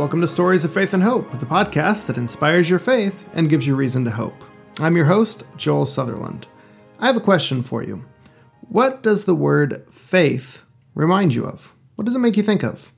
Welcome 0.00 0.22
to 0.22 0.26
Stories 0.26 0.64
of 0.64 0.72
Faith 0.72 0.94
and 0.94 1.02
Hope, 1.02 1.30
the 1.30 1.44
podcast 1.44 2.06
that 2.06 2.16
inspires 2.16 2.70
your 2.70 2.78
faith 2.78 3.28
and 3.34 3.50
gives 3.50 3.66
you 3.66 3.76
reason 3.76 4.02
to 4.06 4.10
hope. 4.10 4.44
I'm 4.78 4.96
your 4.96 5.04
host, 5.04 5.44
Joel 5.58 5.84
Sutherland. 5.84 6.46
I 6.98 7.06
have 7.06 7.18
a 7.18 7.20
question 7.20 7.62
for 7.62 7.82
you. 7.82 8.06
What 8.62 9.02
does 9.02 9.26
the 9.26 9.34
word 9.34 9.86
faith 9.90 10.64
remind 10.94 11.34
you 11.34 11.44
of? 11.44 11.74
What 11.96 12.06
does 12.06 12.16
it 12.16 12.20
make 12.20 12.38
you 12.38 12.42
think 12.42 12.64
of? 12.64 12.94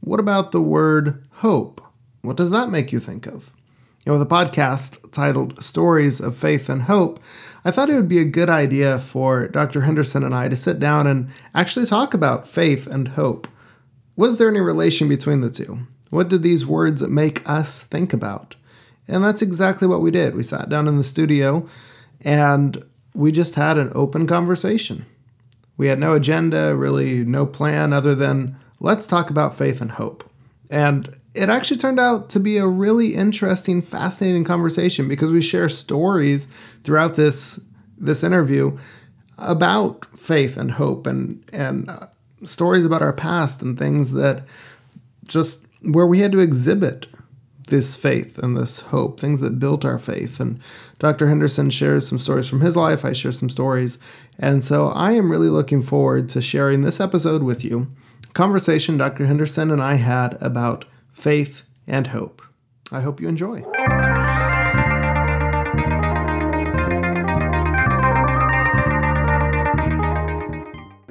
What 0.00 0.18
about 0.18 0.50
the 0.50 0.60
word 0.60 1.24
hope? 1.34 1.80
What 2.22 2.36
does 2.36 2.50
that 2.50 2.68
make 2.68 2.90
you 2.90 2.98
think 2.98 3.28
of? 3.28 3.52
You 4.04 4.10
know, 4.10 4.18
with 4.18 4.22
a 4.22 4.34
podcast 4.34 5.12
titled 5.12 5.62
Stories 5.62 6.20
of 6.20 6.36
Faith 6.36 6.68
and 6.68 6.82
Hope, 6.82 7.20
I 7.64 7.70
thought 7.70 7.90
it 7.90 7.94
would 7.94 8.08
be 8.08 8.18
a 8.18 8.24
good 8.24 8.50
idea 8.50 8.98
for 8.98 9.46
Dr. 9.46 9.82
Henderson 9.82 10.24
and 10.24 10.34
I 10.34 10.48
to 10.48 10.56
sit 10.56 10.80
down 10.80 11.06
and 11.06 11.30
actually 11.54 11.86
talk 11.86 12.12
about 12.12 12.48
faith 12.48 12.88
and 12.88 13.06
hope. 13.06 13.46
Was 14.16 14.38
there 14.38 14.48
any 14.48 14.60
relation 14.60 15.08
between 15.08 15.42
the 15.42 15.50
two? 15.50 15.86
What 16.10 16.28
did 16.28 16.42
these 16.42 16.66
words 16.66 17.06
make 17.06 17.48
us 17.48 17.84
think 17.84 18.12
about? 18.12 18.56
And 19.08 19.24
that's 19.24 19.42
exactly 19.42 19.88
what 19.88 20.00
we 20.00 20.10
did. 20.10 20.34
We 20.34 20.42
sat 20.42 20.68
down 20.68 20.86
in 20.86 20.96
the 20.96 21.04
studio 21.04 21.66
and 22.20 22.84
we 23.14 23.32
just 23.32 23.54
had 23.54 23.78
an 23.78 23.90
open 23.94 24.26
conversation. 24.26 25.06
We 25.76 25.88
had 25.88 25.98
no 25.98 26.14
agenda, 26.14 26.76
really 26.76 27.24
no 27.24 27.46
plan 27.46 27.92
other 27.92 28.14
than 28.14 28.56
let's 28.80 29.06
talk 29.06 29.30
about 29.30 29.56
faith 29.56 29.80
and 29.80 29.92
hope. 29.92 30.28
And 30.68 31.16
it 31.34 31.48
actually 31.48 31.78
turned 31.78 32.00
out 32.00 32.28
to 32.30 32.40
be 32.40 32.58
a 32.58 32.66
really 32.66 33.14
interesting, 33.14 33.82
fascinating 33.82 34.44
conversation 34.44 35.08
because 35.08 35.30
we 35.30 35.40
share 35.40 35.68
stories 35.68 36.46
throughout 36.82 37.14
this 37.14 37.64
this 37.96 38.24
interview 38.24 38.78
about 39.38 40.06
faith 40.18 40.56
and 40.56 40.72
hope 40.72 41.06
and 41.06 41.44
and 41.52 41.88
uh, 41.88 42.06
stories 42.42 42.84
about 42.84 43.02
our 43.02 43.12
past 43.12 43.62
and 43.62 43.78
things 43.78 44.12
that 44.12 44.44
just 45.24 45.66
where 45.82 46.06
we 46.06 46.20
had 46.20 46.32
to 46.32 46.40
exhibit 46.40 47.06
this 47.68 47.96
faith 47.96 48.38
and 48.38 48.56
this 48.56 48.80
hope, 48.80 49.18
things 49.18 49.40
that 49.40 49.58
built 49.58 49.84
our 49.84 49.98
faith. 49.98 50.40
And 50.40 50.60
Dr. 50.98 51.28
Henderson 51.28 51.70
shares 51.70 52.08
some 52.08 52.18
stories 52.18 52.48
from 52.48 52.60
his 52.60 52.76
life. 52.76 53.04
I 53.04 53.12
share 53.12 53.32
some 53.32 53.48
stories. 53.48 53.98
And 54.38 54.62
so 54.62 54.88
I 54.88 55.12
am 55.12 55.30
really 55.30 55.48
looking 55.48 55.82
forward 55.82 56.28
to 56.30 56.42
sharing 56.42 56.82
this 56.82 57.00
episode 57.00 57.42
with 57.42 57.64
you. 57.64 57.88
Conversation 58.32 58.98
Dr. 58.98 59.26
Henderson 59.26 59.70
and 59.70 59.82
I 59.82 59.94
had 59.94 60.40
about 60.42 60.84
faith 61.12 61.62
and 61.86 62.08
hope. 62.08 62.42
I 62.92 63.00
hope 63.00 63.20
you 63.20 63.28
enjoy. 63.28 63.62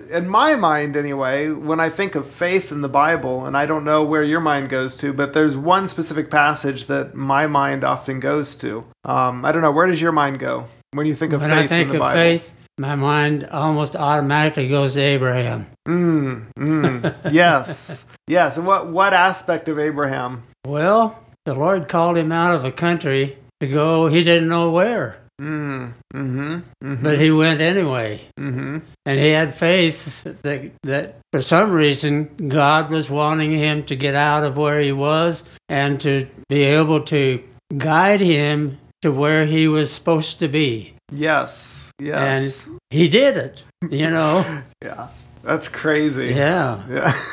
In 0.10 0.28
my 0.28 0.56
mind 0.56 0.96
anyway, 0.96 1.50
when 1.50 1.80
I 1.80 1.90
think 1.90 2.16
of 2.16 2.30
faith 2.30 2.72
in 2.72 2.82
the 2.82 2.90
Bible, 2.90 3.46
and 3.46 3.56
I 3.56 3.66
don't 3.66 3.84
know 3.84 4.04
where 4.04 4.24
your 4.24 4.40
mind 4.40 4.70
goes 4.70 4.96
to, 4.98 5.14
but 5.14 5.34
there's 5.34 5.56
one 5.56 5.88
specific 5.88 6.30
passage 6.32 6.86
that 6.86 7.16
my 7.16 7.48
mind 7.48 7.84
often 7.84 8.20
goes 8.20 8.56
to. 8.58 8.86
Um, 9.06 9.46
I 9.46 9.52
don't 9.52 9.62
know, 9.62 9.72
where 9.72 9.88
does 9.88 10.02
your 10.02 10.12
mind 10.12 10.40
go 10.40 10.66
when 10.94 11.06
you 11.06 11.16
think 11.16 11.34
of 11.34 11.42
when 11.42 11.50
faith 11.50 11.60
I 11.60 11.68
think 11.68 11.82
in 11.84 11.88
the 11.90 11.96
of 11.96 12.00
Bible? 12.00 12.20
faith, 12.20 12.52
my 12.78 12.96
mind 12.96 13.46
almost 13.52 13.96
automatically 13.96 14.68
goes 14.68 14.94
to 14.94 15.02
Abraham. 15.02 15.68
Mm, 15.88 16.48
mm, 16.58 17.16
yes, 17.32 18.06
yes. 18.28 18.58
And 18.58 18.66
what 18.66 18.88
what 18.88 19.14
aspect 19.14 19.68
of 19.68 19.80
Abraham? 19.80 20.44
Well, 20.66 21.18
the 21.46 21.56
Lord 21.56 21.88
called 21.88 22.18
him 22.18 22.32
out 22.32 22.54
of 22.56 22.66
a 22.66 22.72
country 22.72 23.38
to 23.60 23.68
go, 23.68 24.08
he 24.08 24.24
didn't 24.24 24.48
know 24.48 24.72
where, 24.72 25.18
Mm, 25.40 25.94
mm-hmm, 26.14 26.54
mm-hmm, 26.84 27.04
but 27.04 27.18
he 27.18 27.32
went 27.32 27.62
anyway. 27.62 28.22
mm-hmm. 28.38 28.80
And 29.06 29.20
he 29.20 29.30
had 29.30 29.56
faith 29.56 30.24
that, 30.24 30.72
that 30.84 31.16
for 31.32 31.42
some 31.42 31.72
reason 31.72 32.50
God 32.50 32.90
was 32.90 33.10
wanting 33.10 33.54
him 33.54 33.86
to 33.86 33.96
get 33.96 34.16
out 34.16 34.44
of 34.44 34.58
where 34.58 34.82
he 34.82 34.92
was 34.92 35.44
and 35.70 36.00
to 36.02 36.28
be 36.50 36.64
able 36.64 37.02
to 37.06 37.42
guide 37.78 38.20
him 38.20 38.80
to 39.02 39.12
where 39.12 39.46
he 39.46 39.68
was 39.68 39.92
supposed 39.92 40.40
to 40.40 40.48
be. 40.50 40.94
Yes, 41.12 41.92
yes. 42.00 42.66
And 42.68 42.80
He 42.90 43.08
did 43.08 43.38
it, 43.38 43.64
you 43.90 44.10
know. 44.10 44.44
yeah, 44.84 45.08
that's 45.44 45.68
crazy. 45.68 46.34
yeah. 46.36 46.84
Yeah. 46.90 47.14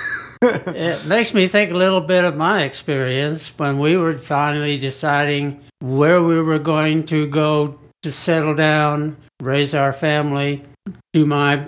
It 0.43 1.07
makes 1.07 1.33
me 1.33 1.49
think 1.49 1.71
a 1.71 1.75
little 1.75 2.03
bit 2.03 2.23
of 2.23 2.37
my 2.37 2.63
experience 2.63 3.49
when 3.59 3.79
we 3.79 3.97
were 3.97 4.19
finally 4.19 4.77
deciding 4.77 5.65
where 5.81 6.23
we 6.23 6.39
were 6.43 6.59
going 6.59 7.07
to 7.07 7.27
go 7.27 7.79
to 8.03 8.13
settle 8.13 8.55
down, 8.55 9.17
raise 9.43 9.75
our 9.75 9.93
family, 9.93 10.65
do 11.13 11.27
my 11.27 11.65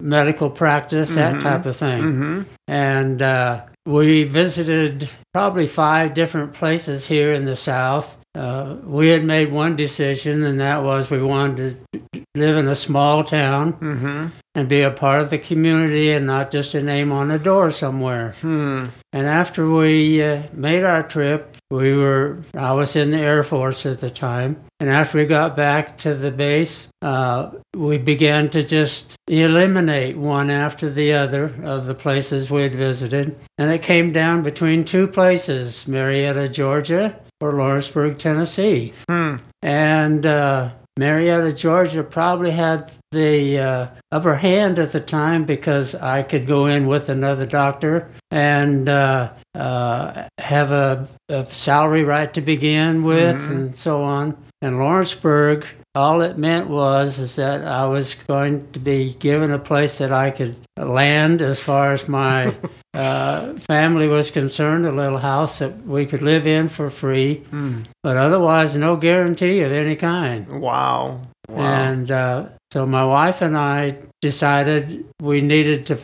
medical 0.00 0.50
practice, 0.50 1.12
Mhm. 1.12 1.14
that 1.16 1.40
type 1.40 1.66
of 1.66 1.76
thing. 1.76 2.02
mm-hmm. 2.02 2.40
And 2.68 3.20
uh, 3.22 3.62
we 3.86 4.24
visited 4.24 5.08
probably 5.34 5.66
five 5.66 6.14
different 6.14 6.52
places 6.52 7.06
here 7.06 7.32
in 7.32 7.44
the 7.44 7.56
South. 7.56 8.16
Uh, 8.36 8.76
we 8.84 9.08
had 9.08 9.24
made 9.24 9.50
one 9.50 9.74
decision, 9.74 10.44
and 10.44 10.60
that 10.60 10.84
was 10.84 11.10
we 11.10 11.20
wanted 11.20 11.76
to 11.92 12.00
live 12.36 12.56
in 12.56 12.68
a 12.68 12.76
small 12.76 13.24
town 13.24 13.72
Mm-hmm. 13.72 14.26
and 14.54 14.68
be 14.68 14.82
a 14.82 14.90
part 14.90 15.20
of 15.20 15.30
the 15.30 15.38
community 15.38 16.12
and 16.12 16.26
not 16.26 16.52
just 16.52 16.74
a 16.74 16.80
name 16.82 17.10
on 17.10 17.30
a 17.32 17.38
door 17.38 17.72
somewhere. 17.72 18.34
Hmm. 18.40 18.82
And 19.12 19.26
after 19.26 19.68
we 19.68 20.22
uh, 20.22 20.42
made 20.52 20.84
our 20.84 21.02
trip, 21.02 21.49
we 21.70 21.94
were, 21.94 22.42
I 22.54 22.72
was 22.72 22.96
in 22.96 23.10
the 23.10 23.18
Air 23.18 23.42
Force 23.42 23.86
at 23.86 24.00
the 24.00 24.10
time. 24.10 24.60
And 24.80 24.90
after 24.90 25.18
we 25.18 25.24
got 25.24 25.56
back 25.56 25.98
to 25.98 26.14
the 26.14 26.30
base, 26.30 26.88
uh, 27.00 27.50
we 27.76 27.98
began 27.98 28.50
to 28.50 28.62
just 28.62 29.16
eliminate 29.28 30.16
one 30.16 30.50
after 30.50 30.90
the 30.90 31.12
other 31.12 31.54
of 31.62 31.86
the 31.86 31.94
places 31.94 32.50
we 32.50 32.62
had 32.62 32.74
visited. 32.74 33.38
And 33.56 33.70
it 33.70 33.82
came 33.82 34.12
down 34.12 34.42
between 34.42 34.84
two 34.84 35.06
places 35.06 35.86
Marietta, 35.86 36.48
Georgia, 36.48 37.20
or 37.40 37.52
Lawrenceburg, 37.52 38.18
Tennessee. 38.18 38.92
Hmm. 39.08 39.36
And 39.62 40.26
uh, 40.26 40.70
Marietta, 40.98 41.52
Georgia 41.52 42.02
probably 42.02 42.50
had 42.50 42.90
the 43.12 43.58
uh, 43.58 43.86
upper 44.12 44.34
hand 44.36 44.78
at 44.78 44.92
the 44.92 45.00
time 45.00 45.44
because 45.44 45.94
I 45.94 46.22
could 46.22 46.46
go 46.46 46.66
in 46.66 46.86
with 46.86 47.08
another 47.08 47.46
doctor 47.46 48.10
and 48.30 48.88
uh, 48.88 49.30
uh, 49.54 50.28
have 50.38 50.72
a, 50.72 51.08
a 51.28 51.46
salary 51.52 52.04
right 52.04 52.32
to 52.34 52.40
begin 52.40 53.02
with 53.02 53.36
Mhm. 53.36 53.50
and 53.50 53.76
so 53.76 54.02
on. 54.02 54.36
In 54.62 54.78
Lawrenceburg, 54.78 55.64
all 55.94 56.20
it 56.20 56.36
meant 56.36 56.68
was 56.68 57.18
is 57.18 57.36
that 57.36 57.64
I 57.66 57.86
was 57.86 58.14
going 58.28 58.70
to 58.72 58.78
be 58.78 59.14
given 59.18 59.50
a 59.50 59.58
place 59.58 59.98
that 59.98 60.12
I 60.12 60.30
could 60.30 60.54
land 60.78 61.40
as 61.40 61.58
far 61.58 61.92
as 61.92 62.06
my 62.08 62.54
uh, 62.94 63.54
family 63.54 64.08
was 64.08 64.30
concerned, 64.30 64.86
a 64.86 64.92
little 64.92 65.18
house 65.18 65.58
that 65.60 65.86
we 65.86 66.06
could 66.06 66.22
live 66.22 66.46
in 66.46 66.68
for 66.68 66.90
free, 66.90 67.36
Hmm. 67.50 67.78
but 68.02 68.16
otherwise 68.16 68.74
no 68.76 68.96
guarantee 68.96 69.60
of 69.60 69.72
any 69.72 69.96
kind. 69.96 70.60
Wow. 70.60 71.22
Wow. 71.48 71.58
And 71.58 72.10
uh, 72.10 72.44
so 72.72 72.86
my 72.86 73.04
wife 73.04 73.42
and 73.42 73.56
I 73.56 73.96
decided 74.20 75.04
we 75.20 75.40
needed 75.40 75.86
to 75.86 75.98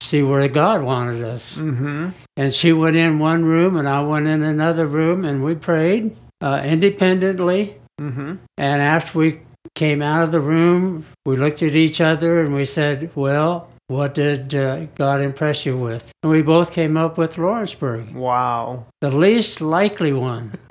see 0.00 0.22
where 0.22 0.46
God 0.48 0.82
wanted 0.82 1.24
us. 1.24 1.56
mm-hmm. 1.56 2.08
And 2.36 2.52
she 2.52 2.72
went 2.72 2.96
in 2.96 3.18
one 3.18 3.44
room 3.44 3.76
and 3.76 3.88
I 3.88 4.00
went 4.02 4.26
in 4.26 4.42
another 4.42 4.86
room 4.86 5.24
and 5.24 5.42
we 5.42 5.54
prayed 5.54 6.16
uh, 6.40 6.62
independently. 6.64 7.76
Mm-hmm. 8.00 8.34
And 8.58 8.82
after 8.82 9.18
we 9.18 9.40
came 9.74 10.02
out 10.02 10.22
of 10.22 10.32
the 10.32 10.40
room, 10.40 11.04
we 11.24 11.36
looked 11.36 11.62
at 11.62 11.74
each 11.74 12.00
other 12.00 12.40
and 12.42 12.54
we 12.54 12.64
said, 12.64 13.10
Well, 13.14 13.68
what 13.88 14.14
did 14.14 14.54
uh, 14.54 14.86
God 14.94 15.20
impress 15.20 15.66
you 15.66 15.76
with? 15.76 16.10
And 16.22 16.32
we 16.32 16.42
both 16.42 16.72
came 16.72 16.96
up 16.96 17.18
with 17.18 17.36
Lawrenceburg, 17.36 18.14
Wow. 18.14 18.86
the 19.00 19.10
least 19.10 19.60
likely 19.60 20.12
one. 20.12 20.58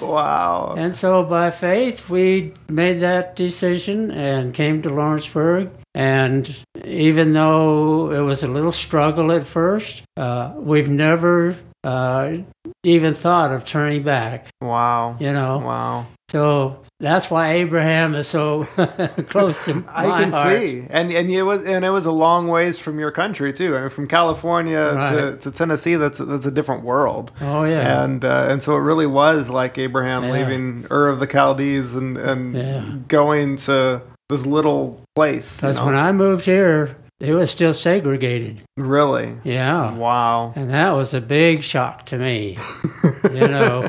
wow. 0.00 0.74
And 0.76 0.94
so 0.94 1.24
by 1.24 1.50
faith, 1.50 2.08
we 2.08 2.54
made 2.68 3.00
that 3.00 3.36
decision 3.36 4.10
and 4.10 4.54
came 4.54 4.82
to 4.82 4.90
Lawrenceburg. 4.90 5.70
And 5.94 6.54
even 6.84 7.32
though 7.32 8.12
it 8.12 8.20
was 8.20 8.42
a 8.42 8.48
little 8.48 8.72
struggle 8.72 9.32
at 9.32 9.46
first, 9.46 10.02
uh, 10.16 10.52
we've 10.56 10.88
never 10.88 11.56
uh, 11.84 12.36
even 12.84 13.14
thought 13.14 13.52
of 13.52 13.64
turning 13.64 14.02
back, 14.02 14.48
Wow. 14.60 15.16
you 15.18 15.32
know. 15.32 15.58
Wow. 15.58 16.06
So 16.28 16.82
that's 17.00 17.28
why 17.28 17.54
Abraham 17.54 18.14
is 18.14 18.28
so 18.28 18.64
close 19.28 19.64
to 19.64 19.74
my 19.82 19.84
I 19.92 20.20
can 20.22 20.30
heart. 20.30 20.60
see, 20.60 20.86
and 20.88 21.10
and 21.10 21.28
it 21.30 21.42
was 21.42 21.64
and 21.66 21.84
it 21.84 21.90
was 21.90 22.06
a 22.06 22.12
long 22.12 22.46
ways 22.46 22.78
from 22.78 23.00
your 23.00 23.10
country 23.10 23.52
too. 23.52 23.76
I 23.76 23.80
mean, 23.80 23.88
from 23.88 24.06
California 24.06 24.78
to, 24.90 24.94
Right. 24.96 25.40
to 25.40 25.50
Tennessee, 25.50 25.96
that's 25.96 26.18
that's 26.18 26.46
a 26.46 26.50
different 26.52 26.84
world. 26.84 27.32
Oh 27.40 27.64
yeah. 27.64 28.04
And 28.04 28.24
uh, 28.24 28.46
and 28.48 28.62
so 28.62 28.76
it 28.76 28.80
really 28.80 29.08
was 29.08 29.50
like 29.50 29.76
Abraham 29.78 30.24
Yeah. 30.24 30.32
leaving 30.32 30.86
Ur 30.90 31.08
of 31.08 31.18
the 31.18 31.26
Chaldees 31.26 31.96
and 31.96 32.16
and 32.16 32.54
Yeah. 32.54 32.84
going 33.08 33.56
to 33.66 34.02
this 34.28 34.46
little 34.46 35.00
place. 35.16 35.60
you 35.60 35.72
know? 35.72 35.86
when 35.86 35.96
I 35.96 36.12
moved 36.12 36.44
here, 36.44 36.96
it 37.20 37.32
was 37.34 37.50
still 37.50 37.72
segregated. 37.72 38.62
really, 38.76 39.36
Yeah. 39.44 39.94
wow, 39.94 40.52
And 40.56 40.70
that 40.70 40.90
was 40.92 41.14
a 41.14 41.20
big 41.20 41.62
shock 41.62 42.06
to 42.06 42.18
me. 42.18 42.58
you 43.24 43.46
know, 43.48 43.88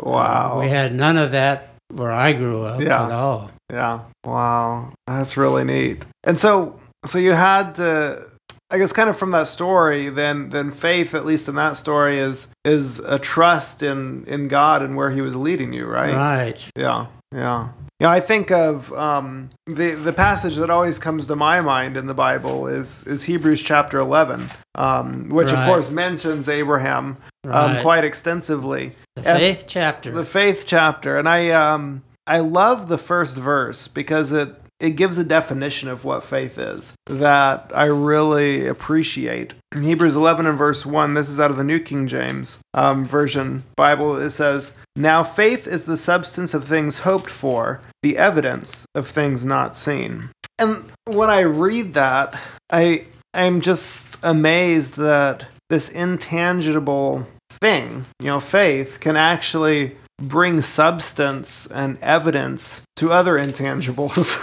wow, 0.00 0.60
we 0.60 0.68
had 0.68 0.94
none 0.94 1.16
of 1.16 1.32
that 1.32 1.70
where 1.92 2.12
I 2.12 2.32
grew 2.32 2.64
up 2.64 2.80
Yeah. 2.80 3.06
at 3.06 3.12
all. 3.12 3.50
yeah, 3.72 4.00
wow, 4.24 4.92
that's 5.06 5.36
really 5.36 5.64
neat. 5.64 6.04
And 6.24 6.38
so 6.38 6.78
so 7.04 7.18
you 7.18 7.32
had 7.32 7.74
to 7.76 8.22
I 8.68 8.78
guess 8.78 8.92
kind 8.92 9.08
of 9.08 9.16
from 9.16 9.30
that 9.30 9.46
story, 9.46 10.08
then 10.08 10.48
then 10.48 10.72
faith, 10.72 11.14
at 11.14 11.24
least 11.24 11.48
in 11.48 11.54
that 11.54 11.76
story, 11.76 12.18
is 12.18 12.48
is 12.64 12.98
a 12.98 13.18
trust 13.18 13.82
in 13.82 14.24
in 14.26 14.48
God 14.48 14.82
and 14.82 14.96
where 14.96 15.10
He 15.10 15.20
was 15.20 15.36
leading 15.36 15.72
you, 15.72 15.86
right? 15.86 16.14
Right. 16.14 16.64
Yeah, 16.76 17.06
yeah. 17.34 17.68
Yeah, 17.98 18.10
I 18.10 18.20
think 18.20 18.50
of 18.50 18.92
um, 18.92 19.48
the 19.66 19.92
the 19.92 20.12
passage 20.12 20.56
that 20.56 20.68
always 20.68 20.98
comes 20.98 21.26
to 21.28 21.36
my 21.36 21.62
mind 21.62 21.96
in 21.96 22.06
the 22.06 22.12
Bible 22.14 22.66
is 22.66 23.06
is 23.06 23.24
Hebrews 23.24 23.62
chapter 23.62 23.98
eleven, 23.98 24.48
um, 24.74 25.30
which 25.30 25.50
of 25.50 25.60
course 25.64 25.90
mentions 25.90 26.46
Abraham 26.46 27.16
um, 27.44 27.50
Right. 27.50 27.82
quite 27.82 28.04
extensively. 28.04 28.92
The 29.14 29.22
faith 29.22 29.64
chapter. 29.66 30.12
The 30.12 30.26
faith 30.26 30.64
chapter, 30.66 31.18
and 31.18 31.26
I 31.26 31.48
um 31.50 32.02
I 32.26 32.40
love 32.40 32.88
the 32.88 32.98
first 32.98 33.36
verse 33.36 33.88
because 33.88 34.30
it 34.32 34.54
it 34.78 34.90
gives 34.90 35.18
a 35.18 35.24
definition 35.24 35.88
of 35.88 36.04
what 36.04 36.24
faith 36.24 36.58
is 36.58 36.94
that 37.06 37.70
I 37.74 37.86
really 37.86 38.66
appreciate. 38.66 39.54
In 39.72 39.82
Hebrews 39.82 40.16
11 40.16 40.46
and 40.46 40.58
verse 40.58 40.84
1, 40.84 41.14
this 41.14 41.28
is 41.28 41.40
out 41.40 41.50
of 41.50 41.56
the 41.56 41.64
New 41.64 41.80
King 41.80 42.06
James 42.06 42.58
um, 42.74 43.06
Version 43.06 43.64
Bible. 43.76 44.16
It 44.16 44.30
says, 44.30 44.72
Now 44.94 45.22
faith 45.22 45.66
is 45.66 45.84
the 45.84 45.96
substance 45.96 46.52
of 46.52 46.64
things 46.64 47.00
hoped 47.00 47.30
for, 47.30 47.80
the 48.02 48.18
evidence 48.18 48.84
of 48.94 49.08
things 49.08 49.44
not 49.44 49.76
seen. 49.76 50.30
And 50.58 50.90
when 51.04 51.30
I 51.30 51.40
read 51.40 51.94
that, 51.94 52.38
I 52.70 53.06
I'm 53.34 53.60
just 53.60 54.18
amazed 54.22 54.94
that 54.96 55.46
this 55.68 55.90
intangible 55.90 57.26
thing, 57.50 58.06
you 58.18 58.28
know, 58.28 58.40
faith, 58.40 58.98
can 59.00 59.16
actually 59.16 59.96
bring 60.20 60.60
substance 60.62 61.66
and 61.66 61.98
evidence 62.02 62.82
to 62.96 63.12
other 63.12 63.34
intangibles. 63.38 64.36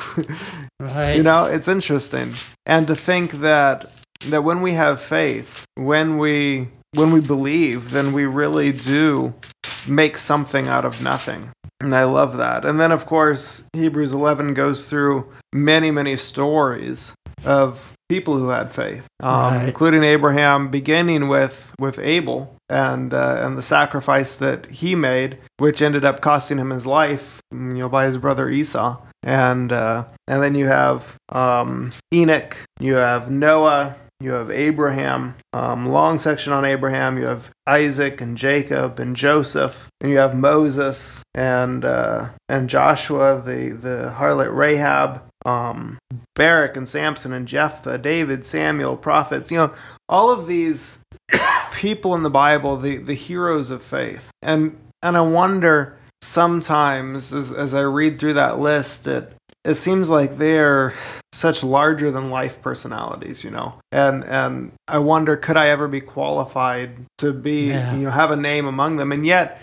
right. 0.80 1.16
you 1.16 1.24
know, 1.24 1.46
it's 1.46 1.68
interesting. 1.68 2.34
And 2.66 2.88
to 2.88 2.96
think 2.96 3.42
that 3.42 3.92
that 4.28 4.44
when 4.44 4.62
we 4.62 4.74
have 4.74 5.02
faith, 5.02 5.66
when 5.76 6.18
we 6.18 6.70
when 6.96 7.12
we 7.12 7.20
believe, 7.20 7.92
then 7.92 8.14
we 8.14 8.26
really 8.26 8.72
do 8.72 9.34
make 9.88 10.18
something 10.18 10.68
out 10.68 10.86
of 10.86 11.02
nothing. 11.02 11.50
And 11.82 11.94
I 11.96 12.06
love 12.06 12.38
that. 12.38 12.64
And 12.64 12.80
then 12.80 12.92
of 12.92 13.06
course, 13.06 13.64
Hebrews 13.74 14.14
11 14.14 14.54
goes 14.54 14.86
through 14.86 15.28
many, 15.52 15.92
many 15.92 16.16
stories 16.16 17.14
of 17.46 17.92
people 18.08 18.38
who 18.38 18.50
had 18.50 18.72
faith, 18.72 19.06
um, 19.22 19.54
Right. 19.54 19.68
including 19.68 20.04
Abraham, 20.04 20.70
beginning 20.70 21.28
with 21.28 21.74
with 21.80 22.00
Abel 22.00 22.56
and 22.74 23.14
uh, 23.14 23.38
and 23.42 23.58
the 23.58 23.62
sacrifice 23.62 24.36
that 24.36 24.66
he 24.66 24.96
made, 24.96 25.38
which 25.58 25.82
ended 25.82 26.04
up 26.04 26.22
costing 26.22 26.58
him 26.58 26.72
his 26.72 26.86
life, 26.86 27.40
you 27.52 27.58
know, 27.58 27.90
by 27.90 28.06
his 28.06 28.18
brother 28.18 28.50
Esau. 28.50 29.00
And 29.22 29.72
uh, 29.72 30.06
and 30.28 30.42
then 30.42 30.56
you 30.56 30.66
have 30.66 31.16
um, 31.30 31.94
Enoch, 32.12 32.58
you 32.80 32.96
have 32.96 33.30
Noah, 33.30 33.96
you 34.20 34.32
have 34.32 34.50
Abraham. 34.50 35.36
Um, 35.54 35.90
long 35.90 36.18
section 36.18 36.52
on 36.52 36.66
Abraham. 36.66 37.18
You 37.18 37.26
have 37.26 37.52
Isaac 37.68 38.22
and 38.22 38.38
Jacob 38.38 39.00
and 39.00 39.16
Joseph, 39.16 39.90
and 40.02 40.10
you 40.10 40.18
have 40.18 40.36
Moses 40.36 41.22
and 41.36 41.86
uh, 41.86 42.30
and 42.50 42.70
Joshua, 42.70 43.42
the 43.46 43.70
the 43.70 44.16
harlot 44.18 44.56
Rahab, 44.56 45.22
um, 45.46 46.00
Barak 46.36 46.76
and 46.76 46.90
Samson 46.90 47.34
and 47.34 47.48
Jephthah, 47.48 48.00
David, 48.00 48.46
Samuel, 48.46 48.98
prophets. 48.98 49.52
You 49.52 49.58
know, 49.58 49.74
all 50.10 50.32
of 50.32 50.48
these 50.48 50.98
people 51.74 52.16
in 52.16 52.24
the 52.24 52.30
Bible, 52.30 52.78
the 52.78 52.98
the 52.98 53.14
heroes 53.14 53.70
of 53.70 53.84
faith, 53.84 54.30
and 54.42 54.78
and 55.02 55.18
I 55.18 55.22
wonder 55.22 55.98
sometimes 56.22 57.34
as 57.34 57.52
as 57.52 57.74
I 57.74 57.82
read 57.82 58.20
through 58.20 58.36
that 58.36 58.60
list, 58.60 59.08
it 59.08 59.34
it 59.66 59.76
seems 59.76 60.10
like 60.10 60.38
they're 60.38 60.94
such 61.32 61.64
larger 61.64 62.12
than 62.12 62.30
life 62.30 62.62
personalities, 62.62 63.44
you 63.44 63.50
know. 63.52 63.74
And 63.92 64.24
and 64.26 64.72
I 64.88 65.00
wonder 65.00 65.36
could 65.36 65.58
I 65.58 65.70
ever 65.70 65.88
be 65.88 66.02
qualified 66.02 66.92
to 67.20 67.34
be 67.34 67.70
Yeah. 67.70 67.96
you 67.96 68.04
know 68.06 68.12
have 68.12 68.32
a 68.32 68.36
name 68.38 68.66
among 68.68 68.98
them? 68.98 69.12
And 69.12 69.26
yet 69.26 69.62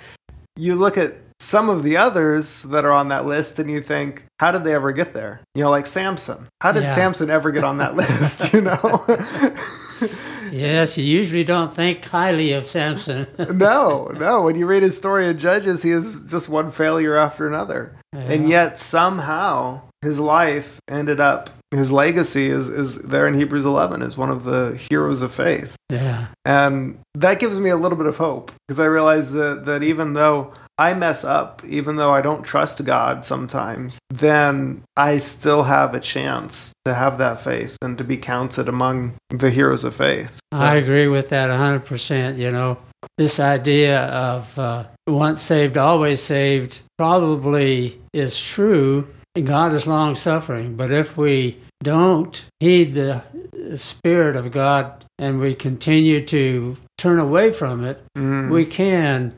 you 0.57 0.75
look 0.75 0.99
at 0.99 1.15
some 1.39 1.71
of 1.71 1.83
the 1.83 1.97
others 1.97 2.65
that 2.65 2.85
are 2.85 2.93
on 2.93 3.09
that 3.09 3.25
list 3.25 3.59
and 3.59 3.71
you 3.71 3.81
think 3.81 4.25
how 4.41 4.51
did 4.53 4.63
they 4.65 4.75
ever 4.75 4.93
get 4.93 5.15
there? 5.15 5.41
You 5.55 5.63
know, 5.65 5.71
like 5.71 5.87
Samson. 5.87 6.47
How 6.61 6.73
did 6.73 6.83
Yeah. 6.85 6.95
Samson 6.95 7.31
ever 7.31 7.51
get 7.51 7.65
on 7.65 7.79
that 7.79 7.97
list, 8.03 8.53
you 8.53 8.61
know? 8.63 9.05
yes, 10.51 10.97
you 10.99 11.05
usually 11.05 11.45
don't 11.45 11.73
think 11.73 12.05
highly 12.05 12.53
of 12.53 12.67
Samson. 12.67 13.27
no, 13.39 14.07
no. 14.19 14.43
When 14.43 14.57
you 14.57 14.67
read 14.67 14.83
his 14.83 14.97
story 14.97 15.27
in 15.27 15.39
Judges, 15.39 15.83
he 15.83 15.91
is 15.91 16.17
just 16.29 16.49
one 16.49 16.71
failure 16.73 17.17
after 17.17 17.47
another. 17.47 17.97
And 18.13 18.49
yet 18.49 18.79
somehow 18.79 19.83
his 20.03 20.19
life 20.19 20.81
ended 20.89 21.21
up 21.21 21.51
his 21.71 21.93
legacy 21.93 22.47
is, 22.47 22.69
is 22.69 22.99
there 22.99 23.29
in 23.29 23.35
Hebrews 23.35 23.65
11 23.65 24.03
is 24.03 24.17
one 24.17 24.31
of 24.31 24.43
the 24.45 24.77
heroes 24.91 25.23
of 25.23 25.33
faith. 25.33 25.77
yeah. 25.89 26.27
And 26.45 26.99
that 27.15 27.39
gives 27.39 27.61
me 27.61 27.71
a 27.71 27.77
little 27.77 27.97
bit 27.97 28.07
of 28.07 28.17
hope 28.17 28.51
because 28.67 28.81
I 28.81 28.87
realize 28.87 29.33
that, 29.33 29.67
that 29.67 29.83
even 29.83 30.15
though 30.15 30.53
I 30.81 30.95
mess 30.95 31.25
up, 31.25 31.63
even 31.69 31.97
though 31.97 32.11
I 32.13 32.23
don't 32.23 32.43
trust 32.43 32.83
God 32.85 33.23
sometimes, 33.25 33.99
then 34.09 34.83
I 34.97 35.19
still 35.19 35.63
have 35.65 35.95
a 35.95 36.01
chance 36.01 36.73
to 36.87 36.95
have 36.95 37.19
that 37.19 37.43
faith 37.43 37.77
and 37.83 37.99
to 37.99 38.05
be 38.05 38.17
counted 38.17 38.67
among 38.67 39.13
the 39.29 39.51
heroes 39.51 39.85
of 39.85 39.95
faith. 39.95 40.41
So- 40.55 40.61
I 40.61 40.77
agree 40.77 41.07
with 41.07 41.29
that 41.29 41.51
100%. 41.51 42.39
You 42.39 42.51
know, 42.51 42.79
this 43.19 43.39
idea 43.39 43.99
of 44.07 44.59
uh, 44.59 44.85
once 45.07 45.43
saved, 45.43 45.77
always 45.77 46.23
saved 46.23 46.81
probably 46.99 48.01
is 48.15 48.41
true. 48.43 49.07
God 49.45 49.73
is 49.75 49.87
long 49.87 50.15
suffering. 50.15 50.77
But 50.77 50.91
if 50.91 51.17
we 51.17 51.61
don't 51.83 52.43
heed 52.59 52.95
the 52.95 53.23
Spirit 53.77 54.35
of 54.37 54.51
God 54.51 55.05
and 55.19 55.41
we 55.41 55.55
continue 55.55 56.25
to 56.27 56.77
turn 56.99 57.19
away 57.19 57.53
from 57.53 57.85
it, 57.85 58.03
Mm. 58.19 58.51
we 58.51 58.65
can 58.67 59.33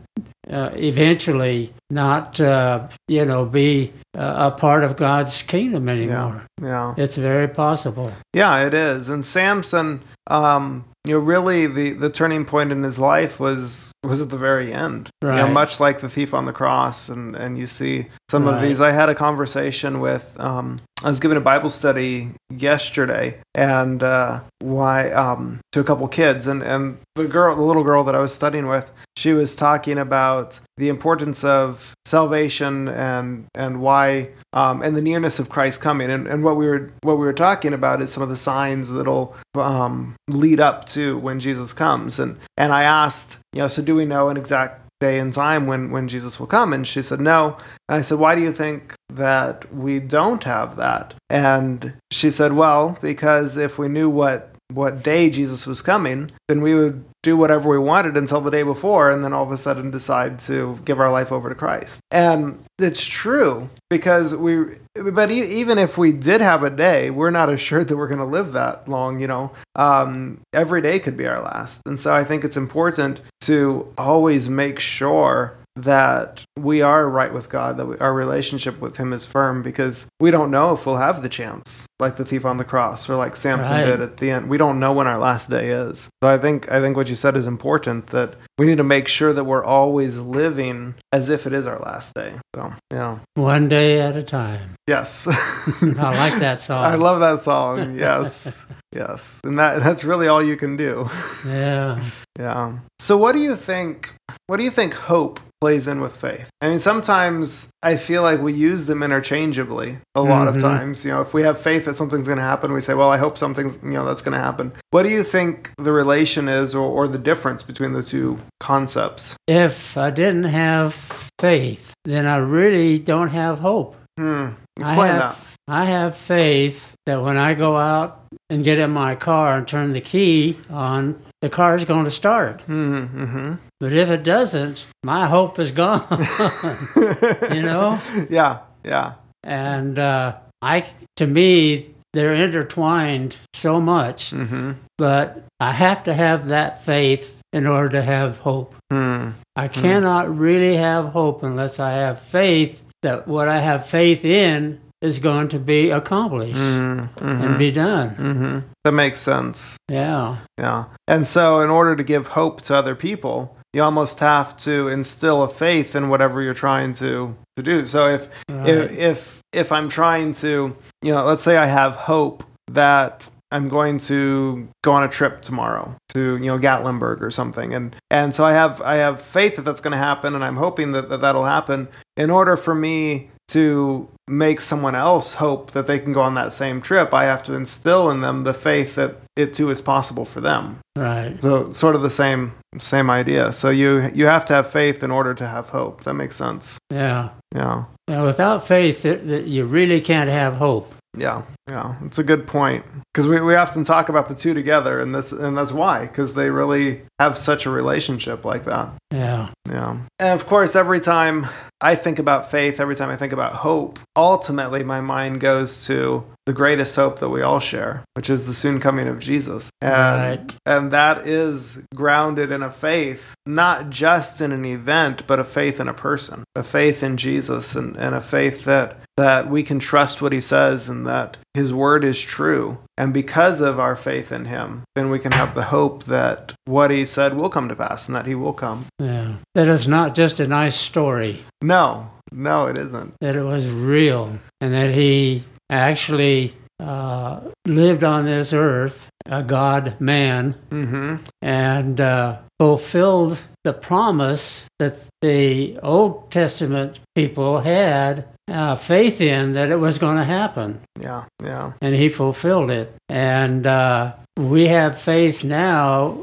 uh, 0.50 0.70
eventually 0.74 1.72
not, 1.90 2.40
uh, 2.40 2.88
you 3.08 3.24
know, 3.24 3.44
be 3.44 3.92
uh, 4.16 4.50
a 4.52 4.58
part 4.58 4.84
of 4.84 4.96
God's 4.96 5.42
kingdom 5.42 5.88
anymore. 5.88 6.46
yeah. 6.60 6.66
yeah. 6.66 6.94
It's 7.02 7.16
very 7.16 7.48
possible. 7.48 8.12
Yeah, 8.34 8.66
it 8.66 8.74
is. 8.74 9.08
And 9.08 9.24
Samson, 9.24 10.02
um, 10.28 10.84
you 11.06 11.14
know, 11.14 11.20
really 11.20 11.66
the, 11.66 11.90
the 11.90 12.10
turning 12.10 12.44
point 12.44 12.72
in 12.72 12.82
his 12.82 12.98
life 12.98 13.40
was 13.40 13.92
was 14.04 14.20
at 14.20 14.30
the 14.30 14.36
very 14.38 14.72
end. 14.72 15.10
You 15.22 15.28
know, 15.30 15.42
Right. 15.44 15.52
much 15.52 15.78
like 15.80 16.00
the 16.00 16.08
thief 16.08 16.34
on 16.34 16.44
the 16.46 16.52
cross, 16.52 17.08
and 17.08 17.34
and 17.36 17.56
you 17.58 17.66
see 17.66 18.06
some 18.30 18.46
of 18.48 18.60
these. 18.62 18.80
I 18.80 18.90
had 18.92 19.08
a 19.08 19.14
conversation 19.14 20.00
with. 20.00 20.36
Um, 20.38 20.80
I 21.04 21.08
was 21.08 21.18
giving 21.18 21.36
a 21.36 21.40
Bible 21.40 21.68
study 21.68 22.30
yesterday, 22.48 23.40
and 23.56 24.02
uh, 24.02 24.40
why 24.60 25.10
um, 25.10 25.60
to 25.72 25.80
a 25.80 25.84
couple 25.84 26.06
kids, 26.06 26.46
and 26.46 26.62
and 26.62 26.98
the 27.16 27.24
girl, 27.24 27.56
the 27.56 27.62
little 27.62 27.82
girl 27.82 28.04
that 28.04 28.14
I 28.14 28.20
was 28.20 28.32
studying 28.32 28.68
with, 28.68 28.90
she 29.16 29.32
was 29.32 29.56
talking 29.56 29.98
about 29.98 30.60
the 30.76 30.88
importance 30.88 31.42
of 31.42 31.92
salvation 32.04 32.88
and 32.88 33.46
and 33.54 33.80
why 33.80 34.30
um, 34.52 34.82
and 34.82 34.96
the 34.96 35.02
nearness 35.02 35.40
of 35.40 35.48
Christ 35.48 35.80
coming. 35.80 36.10
And, 36.10 36.28
and 36.28 36.44
what 36.44 36.56
we 36.56 36.66
were 36.66 36.92
what 37.02 37.18
we 37.18 37.24
were 37.24 37.32
talking 37.32 37.72
about 37.72 38.00
is 38.00 38.12
some 38.12 38.22
of 38.22 38.28
the 38.28 38.36
signs 38.36 38.90
that'll 38.90 39.34
um, 39.56 40.14
lead 40.28 40.60
up 40.60 40.86
to 40.86 41.18
when 41.18 41.40
Jesus 41.40 41.72
comes. 41.72 42.20
And 42.20 42.38
and 42.56 42.72
I 42.72 42.84
asked, 42.84 43.38
you 43.52 43.60
know, 43.60 43.68
so 43.68 43.82
do 43.82 43.96
we 43.96 44.04
know 44.04 44.28
an 44.28 44.36
exact 44.36 44.80
day 45.06 45.18
and 45.18 45.32
time 45.32 45.66
when 45.66 45.82
when 45.94 46.06
Jesus 46.14 46.38
will 46.38 46.50
come? 46.56 46.72
And 46.72 46.86
she 46.86 47.02
said 47.02 47.20
no. 47.20 47.56
And 47.88 47.98
I 47.98 48.02
said, 48.02 48.18
why 48.18 48.32
do 48.36 48.42
you 48.48 48.52
think 48.62 48.80
that 49.24 49.56
we 49.84 49.98
don't 50.16 50.44
have 50.44 50.76
that? 50.76 51.14
And 51.28 51.92
she 52.18 52.30
said, 52.30 52.52
well, 52.62 52.84
because 53.00 53.56
if 53.56 53.72
we 53.80 53.88
knew 53.88 54.08
what 54.20 54.40
what 54.80 55.02
day 55.02 55.28
Jesus 55.38 55.66
was 55.66 55.82
coming, 55.82 56.30
then 56.48 56.62
we 56.66 56.74
would 56.74 57.04
do 57.22 57.36
whatever 57.36 57.68
we 57.68 57.78
wanted 57.78 58.16
until 58.16 58.40
the 58.40 58.50
day 58.50 58.62
before 58.62 59.10
and 59.10 59.22
then 59.22 59.32
all 59.32 59.44
of 59.44 59.52
a 59.52 59.56
sudden 59.56 59.90
decide 59.90 60.38
to 60.40 60.78
give 60.84 60.98
our 60.98 61.10
life 61.10 61.30
over 61.30 61.48
to 61.48 61.54
Christ. 61.54 62.00
And 62.10 62.58
it's 62.78 63.04
true 63.04 63.68
because 63.90 64.34
we 64.34 64.64
but 64.94 65.30
e- 65.30 65.60
even 65.60 65.78
if 65.78 65.96
we 65.96 66.12
did 66.12 66.40
have 66.40 66.62
a 66.62 66.70
day, 66.70 67.10
we're 67.10 67.30
not 67.30 67.48
assured 67.48 67.88
that 67.88 67.96
we're 67.96 68.08
going 68.08 68.18
to 68.18 68.24
live 68.24 68.52
that 68.52 68.88
long, 68.88 69.20
you 69.20 69.26
know. 69.26 69.52
Um, 69.74 70.40
every 70.52 70.82
day 70.82 70.98
could 70.98 71.16
be 71.16 71.26
our 71.26 71.40
last. 71.40 71.80
And 71.86 71.98
so 71.98 72.14
I 72.14 72.24
think 72.24 72.44
it's 72.44 72.56
important 72.56 73.20
to 73.42 73.92
always 73.96 74.48
make 74.48 74.78
sure 74.78 75.56
that 75.76 76.44
we 76.58 76.82
are 76.82 77.08
right 77.08 77.32
with 77.32 77.48
God, 77.48 77.76
that 77.78 77.86
we, 77.86 77.96
our 77.98 78.12
relationship 78.12 78.80
with 78.80 78.96
Him 78.98 79.12
is 79.12 79.24
firm, 79.24 79.62
because 79.62 80.06
we 80.20 80.30
don't 80.30 80.50
know 80.50 80.72
if 80.72 80.84
we'll 80.86 80.96
have 80.96 81.22
the 81.22 81.28
chance, 81.28 81.86
like 81.98 82.16
the 82.16 82.24
thief 82.24 82.44
on 82.44 82.58
the 82.58 82.64
cross, 82.64 83.08
or 83.08 83.16
like 83.16 83.36
Samson 83.36 83.72
Right. 83.74 83.84
did 83.86 84.00
at 84.00 84.18
the 84.18 84.30
end. 84.30 84.48
We 84.48 84.58
don't 84.58 84.78
know 84.80 84.92
when 84.92 85.06
our 85.06 85.18
last 85.18 85.48
day 85.50 85.70
is. 85.70 86.08
So 86.22 86.28
I 86.28 86.38
think 86.38 86.70
I 86.70 86.80
think 86.80 86.96
what 86.96 87.08
you 87.08 87.14
said 87.14 87.36
is 87.36 87.46
important. 87.46 88.08
That 88.08 88.34
we 88.58 88.66
need 88.66 88.76
to 88.78 88.84
make 88.84 89.08
sure 89.08 89.32
that 89.32 89.44
we're 89.44 89.64
always 89.64 90.18
living 90.18 90.94
as 91.12 91.28
if 91.30 91.46
it 91.46 91.52
is 91.52 91.66
our 91.66 91.78
last 91.78 92.14
day. 92.14 92.34
So 92.54 92.72
yeah, 92.92 93.18
One 93.34 93.68
day 93.68 94.00
at 94.00 94.16
a 94.16 94.22
time. 94.22 94.74
Yes. 94.86 95.26
I 95.80 95.84
like 95.94 96.38
that 96.40 96.60
song. 96.68 96.84
I 96.84 96.96
love 96.96 97.20
that 97.20 97.38
song. 97.38 97.98
Yes. 97.98 98.66
Yes. 98.92 99.40
And 99.44 99.58
that 99.58 99.80
that's 99.82 100.04
really 100.04 100.28
all 100.28 100.42
you 100.42 100.56
can 100.56 100.76
do. 100.76 101.08
Yeah. 101.46 102.02
Yeah. 102.38 102.78
So 102.98 103.18
what 103.18 103.32
do 103.32 103.40
you 103.40 103.54
think 103.56 104.14
what 104.46 104.56
do 104.56 104.62
you 104.64 104.70
think 104.70 104.94
hope 104.94 105.38
plays 105.60 105.86
in 105.86 106.00
with 106.00 106.16
faith? 106.16 106.48
I 106.62 106.70
mean 106.70 106.78
sometimes 106.78 107.68
I 107.82 107.98
feel 107.98 108.22
like 108.22 108.40
we 108.40 108.54
use 108.54 108.86
them 108.86 109.02
interchangeably 109.02 109.98
a 110.14 110.22
lot 110.22 110.48
of 110.48 110.54
Mhm. 110.56 110.60
times. 110.62 111.04
You 111.04 111.10
know, 111.12 111.20
if 111.20 111.34
we 111.34 111.42
have 111.42 111.60
faith 111.60 111.84
that 111.84 111.92
something's 111.94 112.24
going 112.26 112.38
to 112.38 112.42
happen, 112.44 112.72
we 112.72 112.80
say, 112.80 112.94
"Well, 112.94 113.10
I 113.10 113.18
hope 113.18 113.36
something's, 113.36 113.78
you 113.82 113.90
know, 113.92 114.06
that's 114.06 114.22
going 114.22 114.32
to 114.32 114.40
happen." 114.42 114.72
What 114.92 115.02
do 115.02 115.10
you 115.10 115.22
think 115.24 115.72
the 115.76 115.92
relation 115.92 116.48
is 116.48 116.74
or, 116.74 116.88
or 116.88 117.06
the 117.06 117.18
difference 117.18 117.62
between 117.62 117.92
the 117.92 118.02
two 118.02 118.38
concepts? 118.60 119.36
If 119.46 119.98
I 119.98 120.08
didn't 120.08 120.44
have 120.44 120.94
faith, 121.38 121.92
then 122.06 122.26
I 122.26 122.36
really 122.38 122.98
don't 122.98 123.28
have 123.28 123.58
hope. 123.58 123.94
Hmm. 124.18 124.48
Explain 124.80 125.12
I 125.16 125.18
that. 125.18 125.36
I 125.68 125.84
have 125.86 126.16
faith 126.16 126.92
that 127.06 127.22
when 127.22 127.36
I 127.36 127.54
go 127.54 127.76
out 127.76 128.24
and 128.50 128.64
get 128.64 128.78
in 128.78 128.90
my 128.90 129.14
car 129.14 129.58
and 129.58 129.66
turn 129.66 129.92
the 129.92 130.00
key 130.00 130.58
on, 130.70 131.22
the 131.40 131.48
car 131.48 131.76
is 131.76 131.84
going 131.84 132.04
to 132.04 132.10
start. 132.10 132.58
Mm-hmm. 132.66 133.22
mm-hmm. 133.24 133.54
But 133.80 133.92
if 133.92 134.08
it 134.10 134.22
doesn't, 134.22 134.86
my 135.02 135.26
hope 135.26 135.58
is 135.58 135.72
gone. 135.72 136.06
you 137.52 137.62
know? 137.62 137.98
Yeah. 138.30 138.60
Yeah. 138.84 139.14
And 139.42 139.98
uh, 139.98 140.36
I, 140.60 140.86
to 141.16 141.26
me, 141.26 141.92
they're 142.12 142.34
intertwined 142.34 143.36
so 143.54 143.80
much, 143.80 144.30
Mm-hmm. 144.30 144.72
but 144.98 145.44
I 145.58 145.72
have 145.72 146.04
to 146.04 146.14
have 146.14 146.48
that 146.48 146.84
faith 146.84 147.38
in 147.52 147.66
order 147.66 147.88
to 147.90 148.02
have 148.02 148.38
hope. 148.38 148.74
Hmm. 148.90 149.30
I 149.56 149.68
cannot 149.68 150.36
really 150.36 150.76
have 150.76 151.06
hope 151.06 151.42
unless 151.42 151.78
I 151.80 151.90
have 151.92 152.20
faith 152.20 152.82
that 153.02 153.26
what 153.28 153.48
I 153.48 153.60
have 153.60 153.86
faith 153.86 154.24
in 154.24 154.80
is 155.02 155.18
going 155.18 155.48
to 155.48 155.58
be 155.58 155.90
accomplished 155.90 156.56
Mm-hmm. 156.56 157.42
and 157.42 157.58
be 157.58 157.70
done. 157.70 158.10
Mm-hmm. 158.16 158.58
That 158.84 158.92
makes 158.92 159.18
sense. 159.20 159.76
Yeah. 159.90 160.38
Yeah. 160.58 160.84
And 161.08 161.26
so, 161.26 161.60
in 161.60 161.68
order 161.70 161.96
to 161.96 162.04
give 162.04 162.28
hope 162.28 162.62
to 162.62 162.74
other 162.76 162.94
people, 162.94 163.56
you 163.74 163.82
almost 163.82 164.20
have 164.20 164.56
to 164.58 164.88
instill 164.88 165.42
a 165.42 165.48
faith 165.48 165.94
in 165.96 166.08
whatever 166.08 166.40
you're 166.42 166.54
trying 166.54 166.92
to, 166.94 167.34
to 167.56 167.62
do. 167.62 167.84
So, 167.86 168.08
if, 168.08 168.28
Right. 168.48 168.68
if 168.68 168.90
if 168.92 169.40
if 169.52 169.72
I'm 169.72 169.88
trying 169.90 170.32
to, 170.34 170.74
you 171.02 171.12
know, 171.12 171.24
let's 171.26 171.42
say 171.42 171.56
I 171.58 171.66
have 171.66 171.94
hope 171.96 172.42
that 172.70 173.28
I'm 173.50 173.68
going 173.68 173.98
to 173.98 174.66
go 174.82 174.92
on 174.92 175.02
a 175.04 175.08
trip 175.08 175.42
tomorrow 175.42 175.94
to 176.14 176.38
you 176.38 176.46
know 176.46 176.58
Gatlinburg 176.58 177.20
or 177.20 177.30
something, 177.30 177.74
and 177.74 177.94
and 178.10 178.34
so 178.34 178.44
I 178.44 178.52
have 178.52 178.80
I 178.80 178.96
have 178.96 179.20
faith 179.20 179.56
that 179.56 179.62
that's 179.62 179.80
going 179.82 179.92
to 179.92 179.98
happen, 179.98 180.34
and 180.34 180.42
I'm 180.44 180.56
hoping 180.56 180.92
that, 180.92 181.08
that 181.10 181.20
that'll 181.20 181.44
happen. 181.44 181.88
In 182.16 182.30
order 182.30 182.56
for 182.56 182.74
me 182.74 183.30
to 183.48 184.08
make 184.32 184.60
someone 184.60 184.94
else 184.94 185.34
hope 185.34 185.72
that 185.72 185.86
they 185.86 185.98
can 185.98 186.12
go 186.12 186.22
on 186.22 186.34
that 186.34 186.52
same 186.52 186.80
trip, 186.80 187.12
I 187.12 187.24
have 187.24 187.42
to 187.44 187.54
instill 187.54 188.10
in 188.10 188.22
them 188.22 188.42
the 188.42 188.54
faith 188.54 188.94
that 188.94 189.16
it 189.36 189.54
too 189.54 189.70
is 189.70 189.82
possible 189.82 190.24
for 190.24 190.40
them. 190.40 190.78
Right. 190.96 191.36
So 191.42 191.70
sort 191.72 191.94
of 191.94 192.02
the 192.02 192.10
same 192.10 192.52
same 192.78 193.10
idea. 193.10 193.52
So 193.52 193.70
you 193.70 194.10
you 194.14 194.26
have 194.26 194.44
to 194.46 194.54
have 194.54 194.70
faith 194.70 195.02
in 195.02 195.10
order 195.10 195.34
to 195.34 195.46
have 195.46 195.68
hope. 195.68 196.04
That 196.04 196.14
makes 196.14 196.36
sense. 196.36 196.78
Yeah. 196.90 197.30
Yeah. 197.54 197.84
And 198.08 198.24
without 198.24 198.66
faith, 198.66 199.04
it, 199.04 199.26
that 199.28 199.46
you 199.46 199.64
really 199.64 200.00
can't 200.00 200.30
have 200.30 200.54
hope. 200.54 200.92
Yeah, 201.16 201.42
yeah, 201.70 201.96
it's 202.06 202.18
a 202.18 202.24
good 202.24 202.46
point 202.46 202.86
because 203.12 203.28
we, 203.28 203.38
we 203.42 203.54
often 203.54 203.84
talk 203.84 204.08
about 204.08 204.30
the 204.30 204.34
two 204.34 204.54
together, 204.54 204.98
and 204.98 205.14
this 205.14 205.30
and 205.30 205.54
that's 205.58 205.70
why 205.70 206.06
because 206.06 206.32
they 206.32 206.48
really 206.48 207.02
have 207.22 207.38
such 207.38 207.66
a 207.66 207.70
relationship 207.70 208.44
like 208.44 208.64
that. 208.64 208.90
Yeah. 209.12 209.48
Yeah, 209.70 209.98
and 210.18 210.40
of 210.40 210.46
course, 210.46 210.74
every 210.76 210.98
time 211.00 211.46
I 211.80 211.94
think 211.94 212.18
about 212.18 212.50
faith, 212.50 212.80
every 212.80 212.96
time 212.96 213.10
I 213.10 213.16
think 213.16 213.32
about 213.32 213.54
hope, 213.54 213.98
ultimately 214.16 214.82
my 214.82 215.00
mind 215.00 215.40
goes 215.40 215.86
to 215.86 216.24
the 216.46 216.52
greatest 216.52 216.94
hope 216.96 217.20
that 217.20 217.28
we 217.28 217.42
all 217.42 217.60
share, 217.60 218.02
which 218.14 218.28
is 218.28 218.44
the 218.46 218.54
soon 218.54 218.80
coming 218.80 219.06
of 219.06 219.20
Jesus, 219.20 219.70
and 219.80 220.40
Right. 220.40 220.56
and 220.66 220.90
that 220.90 221.26
is 221.28 221.80
grounded 221.94 222.50
in 222.50 222.62
a 222.62 222.70
faith, 222.72 223.34
not 223.46 223.88
just 223.90 224.40
in 224.40 224.50
an 224.50 224.64
event, 224.64 225.26
but 225.28 225.38
a 225.38 225.44
faith 225.44 225.78
in 225.78 225.88
a 225.88 225.94
person, 225.94 226.42
a 226.56 226.64
faith 226.64 227.02
in 227.04 227.16
Jesus, 227.16 227.76
and, 227.76 227.96
and 227.96 228.14
a 228.16 228.20
faith 228.20 228.64
that 228.64 228.98
that 229.16 229.48
we 229.48 229.62
can 229.62 229.78
trust 229.78 230.20
what 230.22 230.32
he 230.32 230.40
says 230.40 230.88
and 230.88 231.06
that 231.06 231.36
his 231.54 231.72
word 231.74 232.04
is 232.04 232.20
true. 232.20 232.78
And 232.96 233.12
because 233.12 233.60
of 233.60 233.78
our 233.78 233.94
faith 233.96 234.32
in 234.32 234.46
him, 234.46 234.82
then 234.94 235.10
we 235.10 235.18
can 235.18 235.32
have 235.32 235.54
the 235.54 235.64
hope 235.64 236.04
that 236.04 236.54
what 236.64 236.90
he 236.90 237.04
said 237.04 237.34
will 237.36 237.50
come 237.50 237.68
to 237.68 237.76
pass 237.76 238.06
and 238.08 238.14
that 238.16 238.26
he 238.26 238.34
will 238.34 238.52
come. 238.54 238.86
Yeah. 238.98 239.34
That 239.54 239.68
is 239.68 239.86
not 239.88 240.14
just 240.14 240.40
a 240.40 240.46
nice 240.46 240.76
story, 240.76 241.42
No, 241.62 242.10
no, 242.32 242.66
it 242.66 242.78
isn't. 242.78 243.14
that 243.20 243.36
it 243.36 243.42
was 243.42 243.66
real, 243.68 244.38
and 244.60 244.72
that 244.72 244.90
he 244.90 245.44
actually 245.70 246.54
uh, 246.80 247.40
lived 247.66 248.02
on 248.04 248.24
this 248.24 248.52
earth, 248.52 249.08
a 249.26 249.42
God 249.42 250.00
man, 250.00 250.54
Mm-hmm. 250.70 251.16
and 251.42 252.00
uh, 252.00 252.38
fulfilled 252.66 253.38
the 253.64 253.72
promise 253.72 254.68
that 254.78 254.94
the 255.20 255.76
Old 255.82 256.30
Testament 256.30 257.00
people 257.16 257.58
had 257.60 258.24
uh, 258.48 258.76
faith 258.76 259.20
in 259.20 259.54
that 259.54 259.68
it 259.70 259.80
was 259.86 259.98
going 259.98 260.16
to 260.16 260.24
happen. 260.24 260.80
Yeah, 261.00 261.24
yeah. 261.44 261.72
and 261.80 261.92
he 261.96 262.08
fulfilled 262.08 262.70
it. 262.70 262.94
And 263.08 263.66
uh, 263.66 264.12
we 264.36 264.68
have 264.68 265.00
faith 265.00 265.42
now 265.42 266.18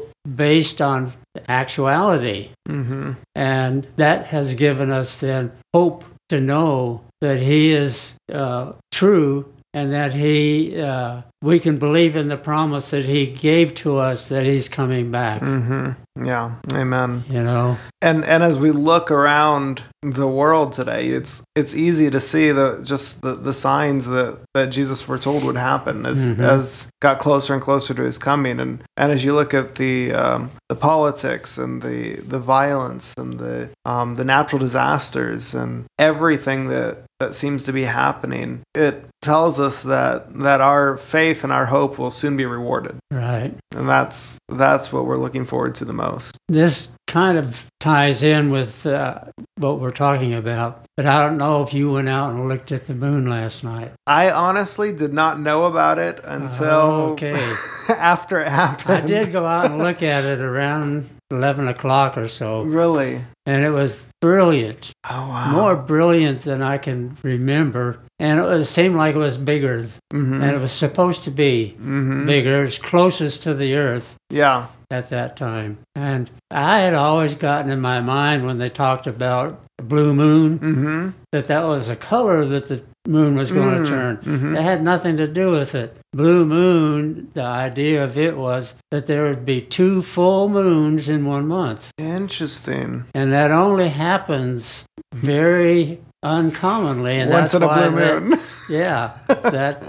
based 0.46 0.82
on 0.82 1.12
actuality, 1.50 2.52
Mm-hmm. 2.70 3.12
and 3.36 3.88
that 3.98 4.28
has 4.28 4.54
given 4.54 4.92
us 4.92 5.20
then 5.20 5.52
hope 5.74 6.06
to 6.30 6.40
know 6.40 7.02
that 7.20 7.40
he 7.42 7.72
is 7.74 8.16
uh, 8.32 8.74
true 8.94 9.52
and 9.74 9.92
that 9.92 10.14
he 10.14 10.80
uh, 10.80 11.22
we 11.42 11.60
can 11.60 11.78
believe 11.80 12.16
in 12.16 12.28
the 12.28 12.38
promise 12.38 12.92
that 12.92 13.06
he 13.06 13.26
gave 13.26 13.74
to 13.84 13.98
us 13.98 14.30
that 14.30 14.46
he's 14.46 14.70
coming 14.70 15.10
back. 15.12 15.42
Mm-hmm. 15.42 15.92
Yeah. 16.24 16.56
Amen. 16.74 17.24
You 17.30 17.44
know, 17.44 17.78
And 18.02 18.24
and 18.26 18.44
as 18.44 18.58
we 18.58 18.72
look 18.72 19.12
around 19.12 19.82
the 20.02 20.28
world 20.28 20.72
today, 20.74 21.10
it's 21.10 21.44
it's 21.56 21.74
easy 21.76 22.10
to 22.10 22.20
see 22.20 22.52
the 22.52 22.80
just 22.84 23.22
the, 23.22 23.34
the 23.36 23.54
signs 23.54 24.06
that, 24.08 24.38
that 24.54 24.68
Jesus 24.68 25.02
foretold 25.02 25.44
would 25.44 25.58
happen 25.58 26.06
as 26.06 26.32
Mhm. 26.32 26.40
as 26.40 26.88
got 27.02 27.20
closer 27.20 27.54
and 27.54 27.62
closer 27.62 27.94
to 27.94 28.04
his 28.04 28.18
coming. 28.18 28.60
And 28.60 28.82
and 28.98 29.12
as 29.12 29.24
you 29.24 29.34
look 29.34 29.54
at 29.54 29.76
the 29.76 30.14
um, 30.14 30.52
the 30.70 30.76
politics 30.76 31.58
and 31.58 31.82
the 31.82 32.16
the 32.22 32.40
violence 32.40 33.14
and 33.18 33.40
the 33.40 33.70
um, 33.86 34.16
the 34.16 34.24
natural 34.26 34.60
disasters 34.60 35.54
and 35.54 35.86
everything 35.98 36.70
that 36.70 37.04
that 37.20 37.36
seems 37.36 37.64
to 37.66 37.74
be 37.74 37.84
happening, 37.84 38.62
it 38.74 39.04
tells 39.22 39.60
us 39.60 39.82
that 39.84 40.34
that 40.40 40.62
our 40.62 40.96
faith 40.98 41.44
and 41.44 41.52
our 41.52 41.66
hope 41.66 41.98
will 42.00 42.10
soon 42.10 42.38
be 42.38 42.46
rewarded. 42.46 42.96
right? 43.12 43.54
And 43.76 43.88
that's 43.90 44.38
that's 44.50 44.92
what 44.94 45.06
we're 45.06 45.18
looking 45.18 45.46
forward 45.46 45.76
to 45.76 45.86
the 45.86 45.94
most. 45.94 46.38
This 46.48 46.92
kind 47.08 47.38
of 47.38 47.66
ties 47.80 48.24
in 48.24 48.52
with 48.52 48.86
uh, 48.86 49.20
what 49.58 49.80
we're 49.80 49.92
talking 49.92 50.34
about, 50.34 50.86
but 50.96 51.06
I 51.06 51.22
don't 51.22 51.38
know 51.38 51.62
if 51.64 51.74
you 51.74 51.92
went 51.92 52.08
out 52.10 52.32
and 52.32 52.48
looked 52.48 52.72
at 52.72 52.88
the 52.88 52.94
moon 52.94 53.28
last 53.28 53.64
night. 53.64 53.92
I 54.08 54.32
honestly 54.32 54.94
did 54.94 55.14
not 55.14 55.40
know 55.40 55.66
about 55.66 55.98
it 56.00 56.20
until 56.24 56.70
Oh, 56.70 57.02
okay. 57.12 57.34
after 57.90 58.42
it 58.42 58.48
happened. 58.48 58.94
I 58.96 59.02
did 59.02 59.32
go 59.32 59.46
out 59.46 59.66
and 59.66 59.78
look 59.80 60.02
at 60.04 60.24
it 60.24 60.40
around 60.40 61.10
11 61.32 61.68
o'clock 61.68 62.18
or 62.18 62.28
so, 62.28 62.62
Really? 62.64 63.22
and 63.46 63.64
it 63.64 63.72
was 63.72 63.94
brilliant. 64.22 64.92
Oh 65.10 65.28
wow. 65.30 65.52
More 65.52 65.76
brilliant 65.76 66.42
than 66.44 66.62
I 66.62 66.78
can 66.78 67.18
remember. 67.24 68.00
And 68.20 68.40
it 68.40 68.44
was, 68.44 68.70
seemed 68.70 68.96
like 68.96 69.16
it 69.16 69.20
was 69.20 69.38
bigger 69.38 69.88
Mm-hmm. 70.14 70.40
than 70.40 70.56
it 70.56 70.60
was 70.60 70.72
supposed 70.72 71.24
to 71.24 71.32
be. 71.32 71.76
mm-hmm. 71.78 72.26
Bigger. 72.26 72.60
It 72.60 72.66
was 72.66 72.78
closest 72.80 73.44
to 73.44 73.54
the 73.54 73.76
Earth 73.76 74.16
Yeah. 74.30 74.68
at 74.92 75.10
that 75.10 75.38
time. 75.38 75.78
And 75.96 76.30
I 76.52 76.80
had 76.80 76.94
always 76.96 77.36
gotten 77.36 77.72
in 77.72 77.80
my 77.80 78.02
mind 78.02 78.46
when 78.46 78.58
they 78.58 78.70
talked 78.70 79.08
about 79.08 79.62
blue 79.88 80.14
moon 80.14 80.60
Mm-hmm. 80.60 81.10
that 81.32 81.48
that 81.48 81.64
was 81.64 81.90
a 81.90 81.96
color 81.96 82.46
that 82.46 82.68
the 82.68 82.82
moon 83.08 83.36
was 83.36 83.52
going 83.52 83.78
Mm, 83.80 83.84
to 83.86 83.90
turn. 83.90 84.18
mhm. 84.18 84.58
It 84.58 84.62
had 84.62 84.84
nothing 84.84 85.18
to 85.18 85.28
do 85.28 85.52
with 85.52 85.74
it. 85.76 85.96
Blue 86.14 86.46
moon, 86.46 87.30
the 87.34 87.44
idea 87.44 88.04
of 88.04 88.18
it 88.18 88.36
was 88.38 88.76
that 88.92 89.08
there 89.08 89.24
would 89.24 89.46
be 89.46 89.62
two 89.62 90.02
full 90.02 90.50
moons 90.50 91.08
in 91.10 91.26
one 91.26 91.48
month. 91.48 91.92
Interesting. 91.98 93.06
And 93.16 93.32
that 93.34 93.52
only 93.52 93.90
happens 93.90 94.86
very 95.16 96.00
uncommonly. 96.24 97.20
And 97.20 97.32
Once 97.32 97.54
that's 97.54 97.64
in 97.64 97.70
a 97.70 97.74
blue 97.74 98.00
that- 98.00 98.24
moon. 98.24 98.40
yeah, 98.70 99.12
that 99.28 99.84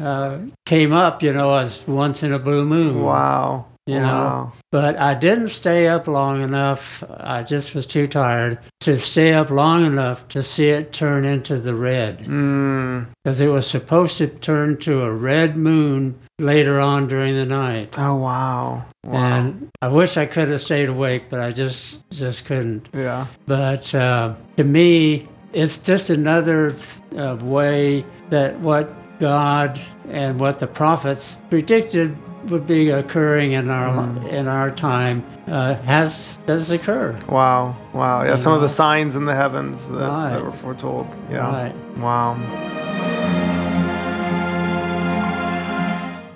uh, 0.00 0.38
came 0.66 0.92
up, 0.92 1.22
you 1.22 1.32
know, 1.32 1.54
as 1.56 1.86
once 1.88 2.22
in 2.22 2.32
a 2.32 2.38
blue 2.38 2.64
moon. 2.64 3.02
wow. 3.02 3.66
You 3.86 4.00
know. 4.00 4.52
But 4.72 4.96
I 4.96 5.12
didn't 5.12 5.48
stay 5.48 5.88
up 5.88 6.06
long 6.08 6.42
enough. 6.42 7.04
I 7.18 7.42
just 7.42 7.74
was 7.74 7.84
too 7.84 8.06
tired 8.06 8.58
to 8.80 8.98
stay 8.98 9.34
up 9.34 9.50
long 9.50 9.84
enough 9.84 10.26
to 10.28 10.42
see 10.42 10.70
it 10.70 10.92
turn 10.92 11.26
into 11.26 11.58
the 11.58 11.74
red. 11.74 12.20
Mm. 12.20 13.08
Because 13.22 13.42
it 13.42 13.48
was 13.48 13.66
supposed 13.66 14.16
to 14.18 14.28
turn 14.28 14.78
to 14.78 15.02
a 15.02 15.12
red 15.12 15.56
moon 15.58 16.18
later 16.38 16.80
on 16.80 17.08
during 17.08 17.34
the 17.34 17.44
night. 17.44 17.92
Oh 17.98 18.16
wow. 18.16 18.86
Wow. 19.04 19.12
And 19.12 19.68
I 19.82 19.88
wish 19.88 20.16
I 20.16 20.24
could 20.24 20.48
have 20.48 20.62
stayed 20.62 20.88
awake, 20.88 21.24
but 21.28 21.40
I 21.40 21.50
just 21.50 22.08
just 22.10 22.46
couldn't. 22.46 22.88
yeah. 22.94 23.26
But 23.46 23.94
uh, 23.94 24.34
to 24.56 24.64
me, 24.64 25.28
it's 25.52 25.76
just 25.76 26.08
another 26.08 26.74
uh, 27.16 27.36
way 27.40 28.04
that 28.30 28.58
what 28.60 28.90
God 29.20 29.78
and 30.08 30.40
what 30.40 30.58
the 30.58 30.66
prophets 30.66 31.40
predicted 31.50 32.16
would 32.50 32.66
be 32.66 32.90
occurring 32.90 33.52
in 33.52 33.70
our 33.70 33.88
Mm. 33.94 34.28
in 34.32 34.48
our 34.48 34.70
time 34.70 35.22
uh, 35.48 35.74
has 35.84 36.38
does 36.46 36.70
occur. 36.70 37.14
Wow. 37.28 37.76
Wow. 37.92 38.22
Yeah, 38.22 38.32
You 38.32 38.38
some 38.38 38.52
of 38.52 38.60
the 38.60 38.68
signs 38.68 39.16
in 39.16 39.24
the 39.24 39.34
heavens 39.34 39.86
that, 39.88 40.08
Right. 40.08 40.30
that 40.32 40.44
were 40.44 40.52
foretold. 40.52 41.06
Yeah. 41.30 41.50
Right. 41.50 41.74
Wow. 41.98 42.36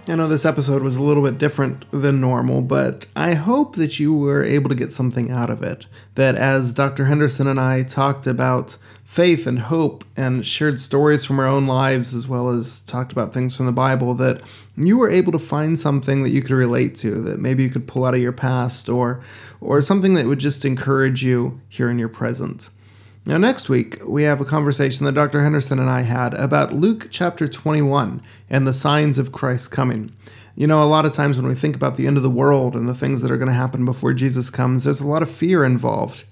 I 0.09 0.15
know 0.15 0.27
this 0.27 0.47
episode 0.47 0.83
was 0.83 0.97
a 0.97 1.03
little 1.03 1.23
bit 1.23 1.37
different 1.37 1.85
than 1.91 2.19
normal, 2.19 2.63
but 2.63 3.07
I 3.15 3.35
hope 3.35 3.77
that 3.77 4.01
you 4.01 4.15
were 4.15 4.43
able 4.43 4.71
to 4.71 4.75
get 4.75 4.91
something 4.91 5.31
out 5.31 5.51
of 5.51 5.63
it. 5.63 5.85
That 6.15 6.35
as 6.35 6.73
Dr. 6.73 7.05
Henderson 7.05 7.47
and 7.47 7.61
I 7.61 7.83
talked 7.83 8.27
about 8.27 8.79
faith 9.05 9.47
and 9.47 9.59
hope 9.59 10.05
and 10.17 10.47
shared 10.47 10.81
stories 10.81 11.27
from 11.27 11.39
our 11.39 11.47
own 11.47 11.67
lives, 11.67 12.15
as 12.15 12.27
well 12.27 12.49
as 12.49 12.81
talked 12.81 13.13
about 13.13 13.35
things 13.35 13.55
from 13.55 13.67
the 13.67 13.73
Bible, 13.73 14.15
that 14.15 14.41
you 14.79 14.97
were 14.97 15.11
able 15.11 15.33
to 15.33 15.39
find 15.39 15.79
something 15.79 16.23
that 16.23 16.31
you 16.31 16.41
could 16.41 16.53
relate 16.53 16.95
to, 16.97 17.21
that 17.23 17.39
maybe 17.39 17.63
you 17.63 17.69
could 17.69 17.87
pull 17.87 18.07
out 18.07 18.15
of 18.15 18.21
your 18.21 18.33
past, 18.33 18.89
or, 18.89 19.21
or 19.61 19.83
something 19.83 20.15
that 20.15 20.25
would 20.25 20.41
just 20.41 20.65
encourage 20.65 21.23
you 21.23 21.61
here 21.69 21.91
in 21.91 21.99
your 21.99 22.09
present. 22.09 22.71
Now, 23.27 23.37
next 23.37 23.69
week, 23.69 23.99
we 24.07 24.23
have 24.23 24.41
a 24.41 24.47
conversation 24.47 25.05
that 25.05 25.13
Dr. 25.13 25.43
Henderson 25.43 25.79
and 25.79 25.91
I 25.91 26.03
had 26.03 26.33
about 26.35 26.73
Luke 26.73 27.09
chapter 27.11 27.47
21 27.47 28.23
and 28.49 28.67
the 28.67 28.73
signs 28.73 29.19
of 29.19 29.33
Christ's 29.33 29.69
coming. 29.69 30.15
You 30.57 30.67
know, 30.67 30.83
a 30.83 30.85
lot 30.85 31.05
of 31.05 31.13
times 31.13 31.37
when 31.37 31.47
we 31.47 31.55
think 31.55 31.77
about 31.77 31.97
the 31.97 32.07
end 32.07 32.17
of 32.17 32.23
the 32.23 32.31
world 32.31 32.75
and 32.75 32.89
the 32.89 32.95
things 32.95 33.21
that 33.23 33.31
are 33.31 33.37
going 33.37 33.49
to 33.49 33.55
happen 33.55 33.85
before 33.85 34.15
Jesus 34.15 34.51
comes, 34.51 34.85
there's 34.85 35.01
a 35.01 35.07
lot 35.07 35.23
of 35.23 35.31
fear 35.31 35.63
involved. 35.63 36.25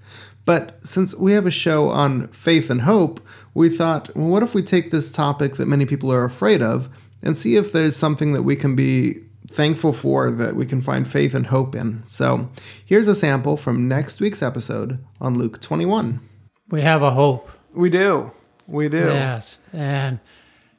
But 0.47 0.78
since 0.87 1.14
we 1.14 1.33
have 1.33 1.45
a 1.45 1.50
show 1.50 1.90
on 1.90 2.28
faith 2.28 2.71
and 2.71 2.83
hope, 2.83 3.21
we 3.52 3.69
thought, 3.69 4.14
well, 4.16 4.28
what 4.28 4.43
if 4.43 4.55
we 4.55 4.62
take 4.62 4.90
this 4.90 5.12
topic 5.12 5.57
that 5.57 5.66
many 5.66 5.85
people 5.85 6.11
are 6.12 6.25
afraid 6.25 6.62
of 6.62 6.88
and 7.23 7.37
see 7.37 7.57
if 7.57 7.73
there's 7.73 7.97
something 7.97 8.33
that 8.33 8.43
we 8.43 8.57
can 8.57 8.75
be 8.75 9.21
thankful 9.49 9.93
for 9.93 10.31
that 10.31 10.57
we 10.57 10.66
can 10.66 10.81
find 10.81 11.07
faith 11.07 11.35
and 11.35 11.49
hope 11.49 11.75
in? 11.75 12.05
So 12.07 12.49
here's 12.85 13.09
a 13.09 13.14
sample 13.14 13.57
from 13.57 13.88
next 13.88 14.21
week's 14.21 14.43
episode 14.43 15.05
on 15.21 15.37
Luke 15.37 15.61
21. 15.61 16.21
We 16.70 16.82
have 16.82 17.02
a 17.02 17.11
hope. 17.12 17.49
We 17.75 17.90
do. 17.90 18.30
We 18.66 18.88
do. 18.88 18.99
Yes, 19.06 19.58
and 19.73 20.18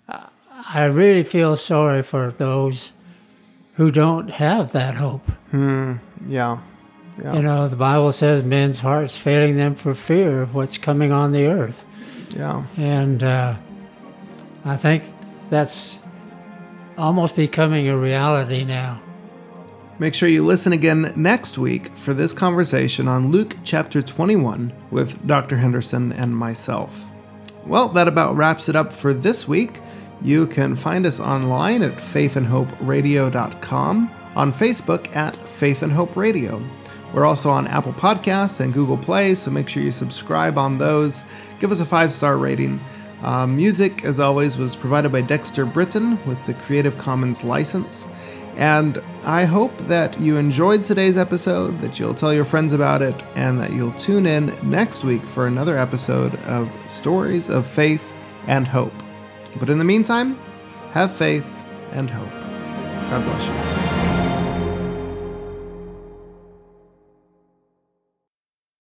I- 0.10 0.86
really 0.86 1.24
feel 1.24 1.56
sorry 1.56 2.04
for 2.04 2.32
those 2.32 2.92
who 3.76 3.92
don't 3.92 4.30
have 4.32 4.72
that 4.74 4.96
hope. 4.96 5.30
Yeah. 5.54 6.58
Yeah. 7.24 7.34
You 7.34 7.42
know, 7.42 7.68
the 7.68 7.76
Bible 7.76 8.12
says 8.12 8.44
men's 8.44 8.80
hearts 8.80 9.18
failing 9.18 9.56
them 9.58 9.76
for 9.76 9.94
fear 9.96 10.42
of 10.42 10.54
what's 10.54 10.78
coming 10.78 11.12
on 11.12 11.32
the 11.32 11.46
earth. 11.48 11.84
Yeah. 12.36 12.64
And 12.78 13.24
uh, 13.24 13.56
I 14.66 14.76
think 14.78 15.04
that's 15.50 16.00
almost 16.98 17.36
becoming 17.36 17.88
a 17.88 17.98
reality 17.98 18.64
now. 18.66 19.02
Make 20.00 20.14
sure 20.14 20.30
you 20.30 20.46
listen 20.46 20.74
again 20.74 21.12
next 21.16 21.58
week 21.58 21.88
for 21.96 22.14
this 22.14 22.32
conversation 22.32 23.08
on 23.08 23.32
Luke 23.32 23.56
chapter 23.64 24.04
21 24.04 24.72
with 24.92 25.26
Dr. 25.26 25.58
Henderson 25.58 26.12
and 26.12 26.38
myself. 26.38 27.10
Well, 27.66 27.90
that 27.90 28.08
about 28.08 28.36
wraps 28.36 28.70
it 28.70 28.76
up 28.76 28.94
for 28.94 29.12
this 29.12 29.48
week. 29.48 29.82
You 30.22 30.46
can 30.46 30.76
find 30.76 31.08
us 31.08 31.20
online 31.20 31.82
at 31.82 31.94
faithandhoperadio.com, 31.94 34.12
on 34.36 34.54
Facebook 34.54 35.16
at 35.16 35.36
Faith 35.50 35.82
and 35.82 35.92
Hope 35.92 36.16
Radio. 36.16 36.64
We're 37.12 37.26
also 37.26 37.50
on 37.50 37.66
Apple 37.66 37.94
Podcasts 37.94 38.60
and 38.60 38.72
Google 38.72 39.00
Play, 39.00 39.34
so 39.34 39.50
make 39.50 39.68
sure 39.68 39.82
you 39.82 39.92
subscribe 39.92 40.60
on 40.60 40.78
those. 40.78 41.26
Give 41.60 41.72
us 41.72 41.80
a 41.80 41.86
five 41.86 42.14
star 42.14 42.38
rating. 42.38 42.80
Uh, 43.24 43.48
music, 43.48 44.06
as 44.06 44.20
always, 44.20 44.58
was 44.58 44.76
provided 44.76 45.12
by 45.12 45.22
Dexter 45.22 45.66
Britain 45.66 46.24
with 46.28 46.46
the 46.46 46.54
Creative 46.54 46.96
Commons 47.00 47.44
license. 47.44 48.08
And 48.58 49.02
I 49.24 49.46
hope 49.46 49.78
that 49.82 50.20
you 50.20 50.38
enjoyed 50.38 50.84
today's 50.84 51.16
episode, 51.16 51.80
that 51.80 52.00
you'll 52.00 52.16
tell 52.16 52.34
your 52.34 52.44
friends 52.44 52.74
about 52.74 53.04
it, 53.04 53.16
and 53.36 53.62
that 53.62 53.72
you'll 53.72 53.94
tune 53.94 54.26
in 54.26 54.58
next 54.68 55.04
week 55.04 55.24
for 55.24 55.46
another 55.46 55.78
episode 55.78 56.36
of 56.38 56.72
Stories 56.90 57.52
of 57.52 57.68
Faith 57.68 58.16
and 58.48 58.68
Hope. 58.68 58.94
But 59.60 59.70
in 59.70 59.78
the 59.78 59.86
meantime, 59.86 60.40
have 60.92 61.16
faith 61.16 61.64
and 61.92 62.10
hope. 62.10 62.32
God 63.10 63.24
bless 63.24 63.82
you. 63.82 63.87